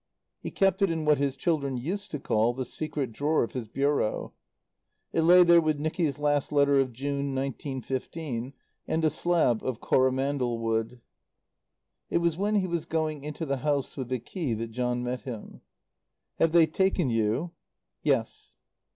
[0.39, 3.67] He kept it in what his children used to call the secret drawer of his
[3.67, 4.33] bureau.
[5.13, 8.53] It lay there with Nicky's last letter of June, 1915,
[8.87, 11.01] and a slab of coromandel wood.
[12.09, 15.21] It was when he was going into the house with the key that John met
[15.21, 15.61] him.
[16.39, 17.51] "Have they taken you?"
[18.01, 18.55] "Yes."